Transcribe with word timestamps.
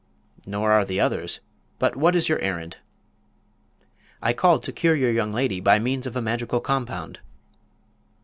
"Nor 0.47 0.71
are 0.71 0.83
the 0.83 0.99
others. 0.99 1.41
But 1.77 1.95
what 1.95 2.15
is 2.15 2.27
your 2.27 2.39
errand?" 2.39 2.77
"I 4.19 4.33
called 4.33 4.63
to 4.63 4.71
cure 4.73 4.95
your 4.95 5.11
young 5.11 5.31
lady 5.31 5.59
by 5.59 5.77
means 5.77 6.07
of 6.07 6.15
a 6.15 6.23
magical 6.23 6.59
compound." 6.59 7.19